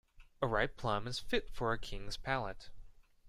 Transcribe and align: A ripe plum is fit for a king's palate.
A 0.41 0.47
ripe 0.47 0.77
plum 0.77 1.05
is 1.05 1.19
fit 1.19 1.51
for 1.53 1.73
a 1.73 1.77
king's 1.77 2.17
palate. 2.17 2.71